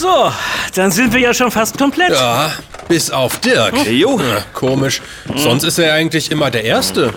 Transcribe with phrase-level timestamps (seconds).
[0.00, 0.32] So,
[0.76, 2.08] dann sind wir ja schon fast komplett.
[2.12, 2.50] Ja,
[2.88, 3.74] bis auf Dirk.
[3.86, 4.18] Jo.
[4.18, 5.02] Ja, komisch.
[5.36, 7.12] Sonst ist er eigentlich immer der Erste.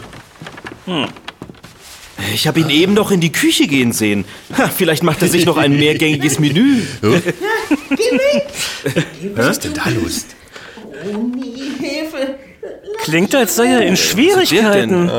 [2.34, 4.26] Ich habe ihn eben noch in die Küche gehen sehen.
[4.58, 6.82] Ha, vielleicht macht er sich noch ein mehrgängiges Menü.
[9.36, 10.26] Was ist denn da los?
[11.80, 12.36] Hilfe!
[13.04, 15.10] Klingt, als sei er in Schwierigkeiten.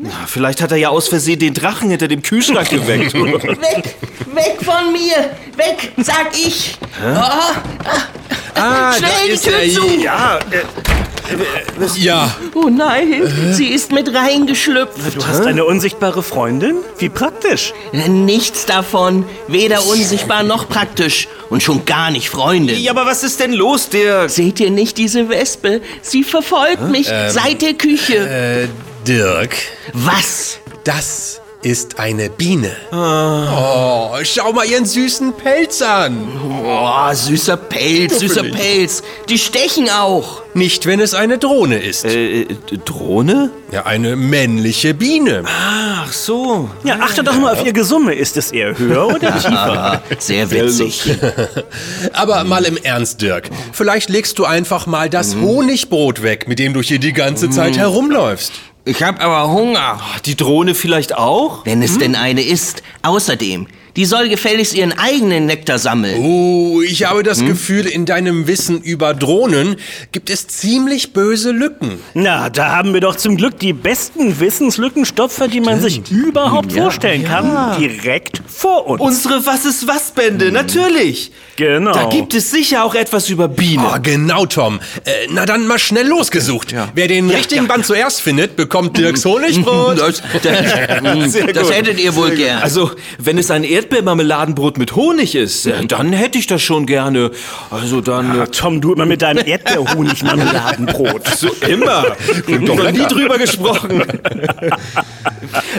[0.00, 3.14] Na, vielleicht hat er ja aus Versehen den Drachen hinter dem Kühlschrank geweckt.
[3.14, 3.96] Weg!
[4.32, 5.30] Weg von mir!
[5.56, 6.76] Weg, sag ich!
[7.04, 7.20] Oh,
[8.54, 10.00] Ah, Schnell, die Tür zu!
[10.02, 10.38] ja,
[11.96, 15.14] Ja, oh nein, sie ist mit reingeschlüpft.
[15.16, 16.76] Du hast eine unsichtbare Freundin?
[16.98, 17.72] Wie praktisch.
[17.92, 19.24] Nichts davon.
[19.46, 21.28] Weder unsichtbar noch praktisch.
[21.50, 22.78] Und schon gar nicht Freundin.
[22.80, 24.30] ja, aber was ist denn los, Dirk?
[24.30, 25.80] Seht ihr nicht diese Wespe?
[26.02, 28.16] Sie verfolgt mich seit der Küche.
[28.16, 28.68] äh,
[29.08, 29.56] Dirk,
[29.94, 30.58] Was?
[30.84, 32.70] das ist eine Biene.
[32.92, 36.28] Oh, schau mal ihren süßen Pelz an.
[36.62, 38.42] Oh, süßer Pelz, süßer.
[38.42, 39.02] Pelz.
[39.30, 40.42] Die stechen auch.
[40.52, 42.04] Nicht, wenn es eine Drohne ist.
[42.04, 42.48] Äh,
[42.84, 43.50] Drohne?
[43.72, 45.42] Ja, eine männliche Biene.
[45.46, 46.68] Ach so.
[46.84, 48.12] Ja, achte doch mal auf ihr Gesumme.
[48.12, 50.02] Ist es eher höher oder tiefer?
[50.18, 51.02] Sehr witzig.
[52.12, 53.48] Aber mal im Ernst, Dirk.
[53.72, 57.78] Vielleicht legst du einfach mal das Honigbrot weg, mit dem du hier die ganze Zeit
[57.78, 58.52] herumläufst.
[58.88, 60.00] Ich hab aber Hunger.
[60.24, 61.66] Die Drohne vielleicht auch?
[61.66, 62.82] Wenn es denn eine ist.
[63.02, 66.20] Außerdem, die soll gefälligst ihren eigenen Nektar sammeln.
[66.22, 69.76] Oh, ich habe das Gefühl, in deinem Wissen über Drohnen
[70.12, 71.98] gibt es ziemlich böse Lücken.
[72.14, 77.24] Na, da haben wir doch zum Glück die besten Wissenslückenstopfer, die man sich überhaupt vorstellen
[77.24, 79.00] kann, direkt vor uns.
[79.00, 81.32] Unsere Was ist was Bände, natürlich.
[81.56, 81.92] Genau.
[81.92, 83.84] Da gibt es sicher auch etwas über Bienen.
[83.84, 84.78] Oh, genau, Tom.
[85.04, 86.72] Äh, na dann mal schnell losgesucht.
[86.94, 89.98] Wer den richtigen Band zuerst findet, bekommt Dirks Honigbrot.
[90.08, 92.62] Das, das, das hättet ihr wohl gern.
[92.62, 97.30] Also, wenn es ein Erdbeermarmeladenbrot mit Honig ist, äh, dann hätte ich das schon gerne.
[97.70, 98.38] Also dann...
[98.38, 101.26] Ah, Äh, Tom, du immer mit deinem Erdbeerhonig-Marmeladenbrot.
[101.36, 102.04] so immer.
[102.44, 104.04] Klingt doch Noch nie drüber gesprochen.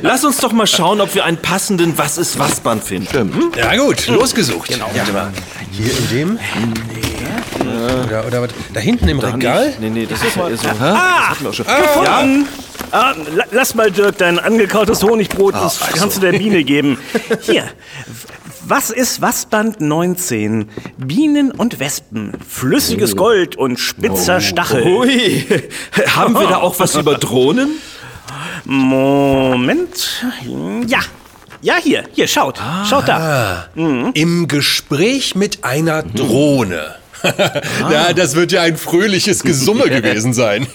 [0.01, 3.33] Lass uns doch mal schauen, ob wir einen passenden Was ist was Band finden.
[3.33, 3.51] Hm?
[3.55, 4.69] Ja gut, losgesucht.
[4.69, 4.89] Genau.
[4.95, 5.31] Ja.
[5.71, 6.39] Hier in dem?
[7.61, 8.49] Oder, oder was?
[8.73, 9.73] Da hinten im Regal?
[9.79, 10.67] Nee, nee, das ist ja so.
[10.83, 12.47] Ah, gefunden.
[12.91, 16.97] Ah, la- lass mal, Dirk, dein angekautes Honigbrot, das kannst du der Biene geben.
[17.41, 17.63] Hier,
[18.65, 20.69] was ist was Band 19?
[20.97, 24.83] Bienen und Wespen, flüssiges Gold und spitzer Stachel.
[24.83, 25.45] Ui,
[26.15, 27.69] haben wir da auch was über Drohnen?
[28.65, 30.23] Moment.
[30.87, 30.99] Ja.
[31.61, 32.59] Ja, hier, hier, schaut.
[32.89, 33.67] Schaut da.
[33.75, 36.95] Im Gespräch mit einer Drohne.
[37.81, 40.68] Na, das wird ja ein fröhliches Gesumme gewesen sein.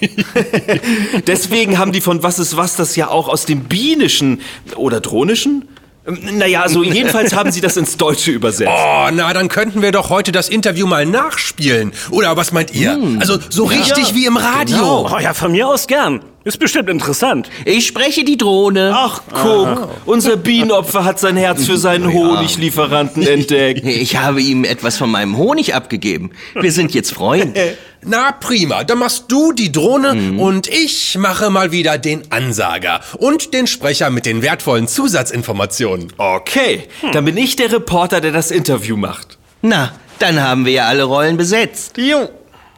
[1.27, 4.41] Deswegen haben die von Was ist was das ja auch aus dem Bienischen
[4.77, 5.69] oder Dronischen?
[6.06, 8.70] Ähm, Naja, also jedenfalls haben sie das ins Deutsche übersetzt.
[8.75, 11.92] Oh, na, dann könnten wir doch heute das Interview mal nachspielen.
[12.10, 12.98] Oder was meint ihr?
[13.20, 15.09] Also so richtig wie im Radio.
[15.10, 16.20] Oh ja, von mir aus gern.
[16.44, 17.48] Ist bestimmt interessant.
[17.64, 18.93] Ich spreche die Drohne.
[18.94, 23.82] Ach, guck, unser Bienenopfer hat sein Herz für seinen Honiglieferanten entdeckt.
[24.04, 26.32] Ich habe ihm etwas von meinem Honig abgegeben.
[26.60, 27.76] Wir sind jetzt Freunde.
[28.04, 33.54] Na prima, dann machst du die Drohne und ich mache mal wieder den Ansager und
[33.54, 36.12] den Sprecher mit den wertvollen Zusatzinformationen.
[36.19, 39.38] Okay, dann bin ich der Reporter, der das Interview macht.
[39.62, 41.97] Na, dann haben wir ja alle Rollen besetzt.
[41.97, 42.28] Jo.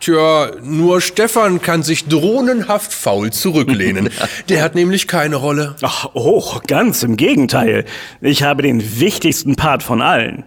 [0.01, 4.11] Tja, nur Stefan kann sich drohnenhaft faul zurücklehnen.
[4.49, 5.75] Der hat nämlich keine Rolle.
[5.81, 7.87] Ach, oh, ganz im Gegenteil.
[8.21, 10.45] Ich habe den wichtigsten Part von allen.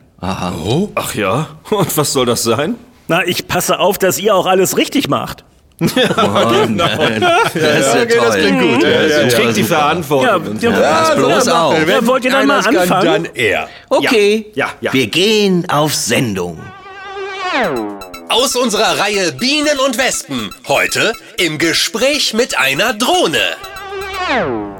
[0.94, 2.76] Ach ja, und was soll das sein?
[3.10, 5.44] Na, ich passe auf, dass ihr auch alles richtig macht.
[5.80, 8.52] Das ist ja toll.
[8.52, 8.84] gut.
[8.84, 10.60] Er trägt die Verantwortung.
[10.60, 11.88] Ja, ja, Pass bloß auf.
[11.88, 13.24] Ja, wollt ihr dann mal Einer kann, anfangen?
[13.24, 13.68] Dann er.
[13.90, 14.94] Okay, Ja, ja.
[14.94, 16.60] wir gehen auf Sendung.
[18.30, 20.54] Aus unserer Reihe Bienen und Wespen.
[20.68, 23.40] Heute im Gespräch mit einer Drohne.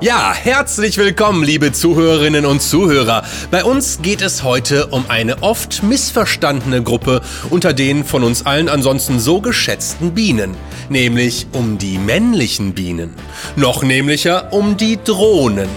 [0.02, 3.24] Ja, herzlich willkommen, liebe Zuhörerinnen und Zuhörer.
[3.52, 8.70] Bei uns geht es heute um eine oft missverstandene Gruppe unter den von uns allen
[8.70, 10.56] ansonsten so geschätzten Bienen,
[10.90, 13.14] nämlich um die männlichen Bienen.
[13.56, 15.70] Noch nämlicher um die Drohnen.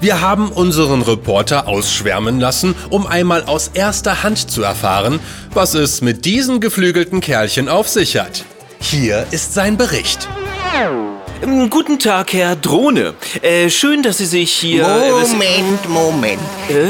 [0.00, 5.20] Wir haben unseren Reporter ausschwärmen lassen, um einmal aus erster Hand zu erfahren,
[5.52, 8.44] was es mit diesen geflügelten Kerlchen auf sich hat.
[8.80, 10.26] Hier ist sein Bericht.
[11.42, 13.14] Ähm, Guten Tag, Herr Drohne.
[13.42, 14.84] Äh, schön, dass Sie sich hier...
[14.84, 16.40] äh, Moment, Moment.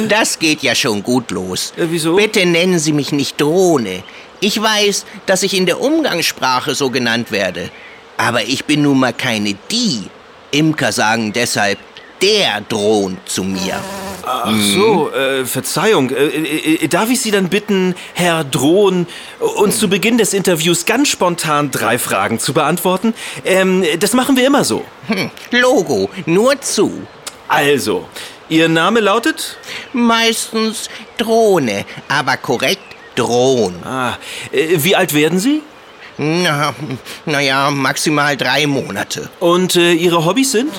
[0.09, 1.73] Das geht ja schon gut los.
[1.77, 2.17] Äh, wieso?
[2.17, 4.03] Bitte nennen Sie mich nicht Drohne.
[4.41, 7.71] Ich weiß, dass ich in der Umgangssprache so genannt werde.
[8.17, 10.05] Aber ich bin nun mal keine die.
[10.51, 11.79] Imker sagen deshalb,
[12.21, 13.81] der droht zu mir.
[14.25, 16.11] Ach so, äh, Verzeihung.
[16.11, 16.27] Äh,
[16.85, 19.07] äh, darf ich Sie dann bitten, Herr Drohn,
[19.57, 23.15] uns zu Beginn des Interviews ganz spontan drei Fragen zu beantworten?
[23.45, 24.85] Ähm, das machen wir immer so.
[25.09, 27.07] Hm, Logo, nur zu.
[27.49, 28.07] Also,
[28.49, 29.57] Ihr Name lautet?
[29.93, 30.89] Meistens
[31.19, 32.83] Drohne, aber korrekt
[33.15, 33.75] Drohn.
[33.85, 34.15] Ah,
[34.53, 35.63] äh, wie alt werden Sie?
[36.17, 36.75] Na,
[37.25, 39.31] naja, maximal drei Monate.
[39.41, 40.71] Und äh, Ihre Hobbys sind?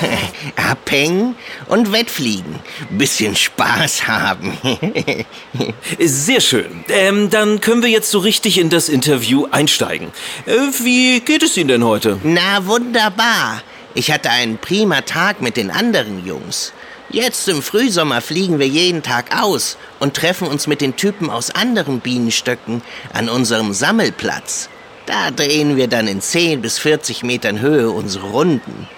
[0.56, 1.36] Abhängen
[1.68, 2.58] und Wettfliegen.
[2.90, 4.56] Bisschen Spaß haben.
[5.98, 6.84] Sehr schön.
[6.88, 10.08] Ähm, dann können wir jetzt so richtig in das Interview einsteigen.
[10.46, 10.52] Äh,
[10.82, 12.18] wie geht es Ihnen denn heute?
[12.22, 13.62] Na, wunderbar.
[13.94, 16.72] Ich hatte einen prima Tag mit den anderen Jungs.
[17.10, 21.50] Jetzt im Frühsommer fliegen wir jeden Tag aus und treffen uns mit den Typen aus
[21.50, 22.82] anderen Bienenstöcken
[23.12, 24.68] an unserem Sammelplatz.
[25.06, 28.88] Da drehen wir dann in 10 bis 40 Metern Höhe unsere Runden.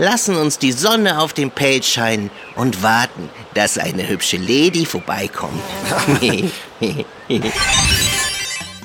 [0.00, 5.60] Lassen uns die Sonne auf dem Pelz scheinen und warten, dass eine hübsche Lady vorbeikommt.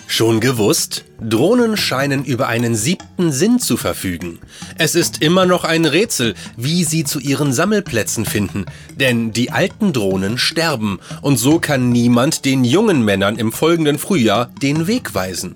[0.07, 1.05] Schon gewusst?
[1.21, 4.39] Drohnen scheinen über einen siebten Sinn zu verfügen.
[4.77, 8.65] Es ist immer noch ein Rätsel, wie sie zu ihren Sammelplätzen finden,
[8.99, 14.49] denn die alten Drohnen sterben und so kann niemand den jungen Männern im folgenden Frühjahr
[14.61, 15.55] den Weg weisen.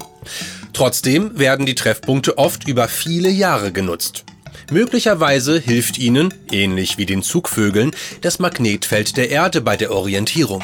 [0.71, 4.23] Trotzdem werden die Treffpunkte oft über viele Jahre genutzt.
[4.71, 10.63] Möglicherweise hilft ihnen, ähnlich wie den Zugvögeln, das Magnetfeld der Erde bei der Orientierung.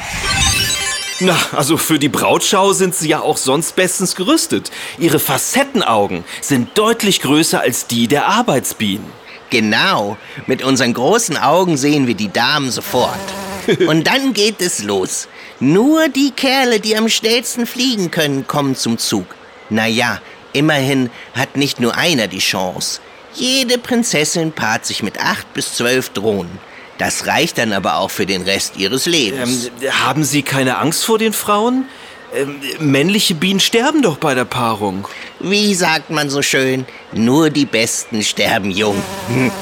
[1.18, 4.70] Na, also für die Brautschau sind sie ja auch sonst bestens gerüstet.
[4.98, 9.06] Ihre Facettenaugen sind deutlich größer als die der Arbeitsbienen.
[9.50, 13.18] Genau, mit unseren großen Augen sehen wir die Damen sofort.
[13.88, 15.28] Und dann geht es los.
[15.58, 19.26] Nur die Kerle, die am schnellsten fliegen können, kommen zum Zug.
[19.70, 20.20] Naja,
[20.52, 23.00] immerhin hat nicht nur einer die Chance.
[23.36, 26.58] Jede Prinzessin paart sich mit acht bis zwölf Drohnen.
[26.96, 29.70] Das reicht dann aber auch für den Rest ihres Lebens.
[29.82, 31.86] Ähm, haben Sie keine Angst vor den Frauen?
[32.34, 35.06] Ähm, männliche Bienen sterben doch bei der Paarung.
[35.38, 39.00] Wie sagt man so schön, nur die Besten sterben jung.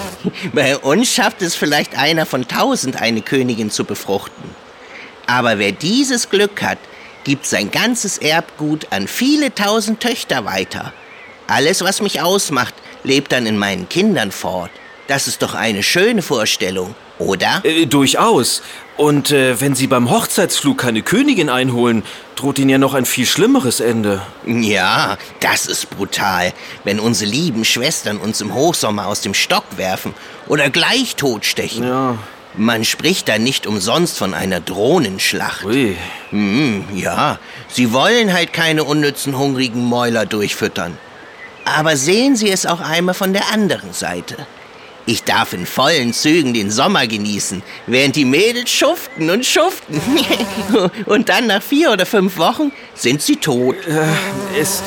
[0.53, 4.45] bei uns schafft es vielleicht einer von tausend, eine Königin zu befruchten.
[5.27, 6.79] Aber wer dieses Glück hat,
[7.25, 10.93] gibt sein ganzes Erbgut an viele tausend Töchter weiter.
[11.49, 12.75] Alles, was mich ausmacht,
[13.05, 14.71] lebt dann in meinen Kindern fort.
[15.07, 17.61] Das ist doch eine schöne Vorstellung, oder?
[17.63, 18.63] Äh, durchaus.
[18.97, 22.05] Und äh, wenn Sie beim Hochzeitsflug keine Königin einholen,
[22.37, 24.23] droht Ihnen ja noch ein viel schlimmeres Ende.
[24.47, 26.53] Ja, das ist brutal,
[26.85, 30.15] wenn unsere lieben Schwestern uns im Hochsommer aus dem Stock werfen
[30.47, 31.87] oder gleich totstechen.
[31.87, 32.19] Ja.
[32.57, 35.65] Man spricht da nicht umsonst von einer Drohnenschlacht.
[35.65, 35.97] Ui.
[36.31, 40.97] Hm, ja, sie wollen halt keine unnützen, hungrigen Mäuler durchfüttern.
[41.65, 44.37] Aber sehen Sie es auch einmal von der anderen Seite.
[45.07, 50.01] Ich darf in vollen Zügen den Sommer genießen, während die Mädels schuften und schuften.
[51.07, 53.77] und dann nach vier oder fünf Wochen sind sie tot.
[53.87, 54.83] Äh, es,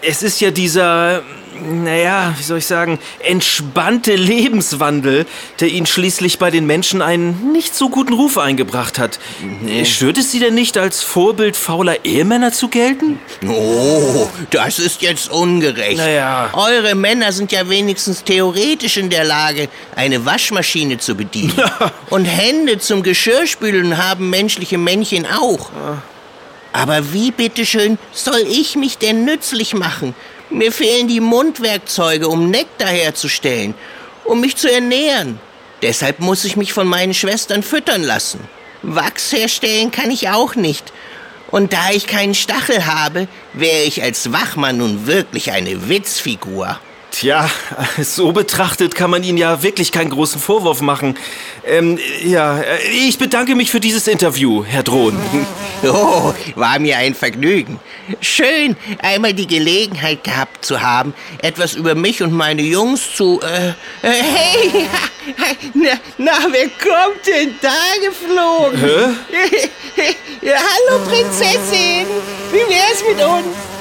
[0.00, 1.22] es ist ja dieser
[1.62, 5.26] naja, wie soll ich sagen, entspannte Lebenswandel,
[5.60, 9.18] der ihn schließlich bei den Menschen einen nicht so guten Ruf eingebracht hat.
[9.62, 9.84] Nee.
[9.84, 13.18] Stört es Sie denn nicht, als Vorbild fauler Ehemänner zu gelten?
[13.46, 15.98] Oh, das ist jetzt ungerecht.
[15.98, 16.50] Naja.
[16.52, 21.54] Eure Männer sind ja wenigstens theoretisch in der Lage, eine Waschmaschine zu bedienen.
[22.10, 25.70] Und Hände zum Geschirrspülen haben menschliche Männchen auch.
[26.72, 30.14] Aber wie bitteschön soll ich mich denn nützlich machen?
[30.52, 33.74] Mir fehlen die Mundwerkzeuge, um Nektar herzustellen,
[34.24, 35.40] um mich zu ernähren.
[35.80, 38.40] Deshalb muss ich mich von meinen Schwestern füttern lassen.
[38.82, 40.92] Wachs herstellen kann ich auch nicht.
[41.50, 46.78] Und da ich keinen Stachel habe, wäre ich als Wachmann nun wirklich eine Witzfigur.
[47.12, 47.48] Tja,
[48.02, 51.16] so betrachtet kann man Ihnen ja wirklich keinen großen Vorwurf machen.
[51.64, 55.16] Ähm, ja, äh, ich bedanke mich für dieses Interview, Herr Drohn.
[55.84, 57.80] Oh, war mir ein Vergnügen.
[58.20, 63.40] Schön, einmal die Gelegenheit gehabt zu haben, etwas über mich und meine Jungs zu...
[63.40, 64.88] Äh, äh, hey,
[65.74, 68.78] na, na, wer kommt denn da geflogen?
[68.78, 70.46] Hä?
[70.46, 72.06] ja, hallo, Prinzessin.
[72.52, 73.71] Wie wär's mit uns?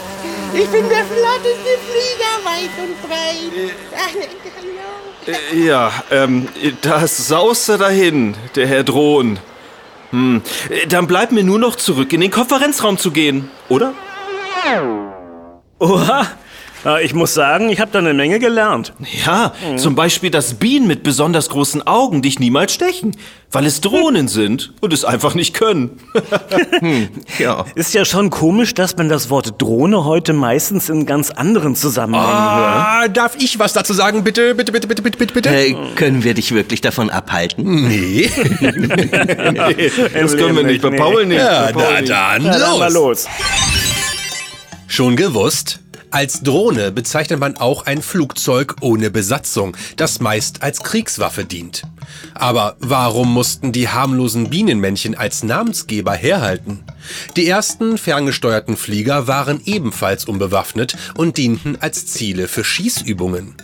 [0.53, 3.73] Ich bin der flotteste Flieger weit und breit.
[4.57, 5.37] Hallo.
[5.53, 6.47] Äh, ja, ähm,
[6.81, 9.39] das sauste dahin, der Herr Drohn.
[10.11, 10.41] Hm,
[10.89, 13.93] dann bleibt mir nur noch zurück in den Konferenzraum zu gehen, oder?
[15.79, 16.25] Oha, Äh,
[17.03, 18.93] Ich muss sagen, ich habe da eine Menge gelernt.
[19.25, 23.15] Ja, zum Beispiel, dass Bienen mit besonders großen Augen dich niemals stechen,
[23.51, 25.99] weil es Drohnen sind und es einfach nicht können.
[27.39, 27.65] Ja.
[27.75, 32.27] Ist ja schon komisch, dass man das Wort Drohne heute meistens in ganz anderen Zusammenhängen
[32.27, 32.85] hört.
[32.85, 34.55] Ah, darf ich was dazu sagen, bitte?
[34.55, 35.49] Bitte, bitte, bitte, bitte, bitte, bitte?
[35.49, 37.87] Äh, können wir dich wirklich davon abhalten?
[37.87, 38.29] Nee.
[40.13, 41.39] Das können wir nicht bei Paul nicht.
[41.39, 42.11] Ja, Paul na nicht.
[42.11, 42.93] dann Na, dann los.
[42.93, 43.27] los.
[44.87, 45.79] Schon gewusst?
[46.11, 51.83] Als Drohne bezeichnet man auch ein Flugzeug ohne Besatzung, das meist als Kriegswaffe dient.
[52.33, 56.83] Aber warum mussten die harmlosen Bienenmännchen als Namensgeber herhalten?
[57.37, 63.55] Die ersten ferngesteuerten Flieger waren ebenfalls unbewaffnet und dienten als Ziele für Schießübungen.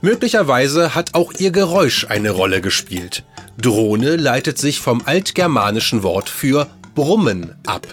[0.00, 3.24] Möglicherweise hat auch ihr Geräusch eine Rolle gespielt.
[3.60, 7.84] Drohne leitet sich vom altgermanischen Wort für Brummen ab.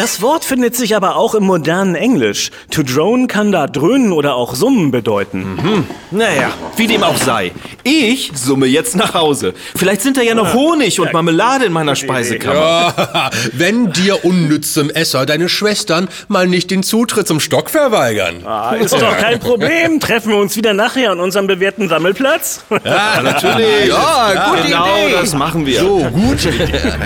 [0.00, 2.50] Das Wort findet sich aber auch im modernen Englisch.
[2.70, 5.84] To drone kann da dröhnen oder auch summen bedeuten.
[6.10, 7.52] Naja, wie dem auch sei.
[7.84, 9.52] Ich summe jetzt nach Hause.
[9.76, 12.94] Vielleicht sind da ja noch Honig und Marmelade in meiner Speisekammer.
[12.96, 18.46] Ah, Wenn dir unnützem Esser deine Schwestern mal nicht den Zutritt zum Stock verweigern.
[18.46, 20.00] Ah, ist doch kein Problem.
[20.00, 22.64] Treffen wir uns wieder nachher an unserem bewährten Sammelplatz?
[22.70, 23.88] Natürlich.
[23.88, 25.14] Ja, gute genau, Idee.
[25.20, 25.80] das machen wir.
[25.80, 26.48] So, gut.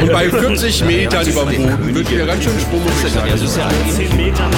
[0.00, 3.28] Und bei 40 Metern über Boden wird wieder ganz schön schwummrig sein.
[3.30, 4.50] Das ist ja 10 Metern.